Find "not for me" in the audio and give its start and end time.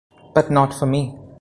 0.49-1.15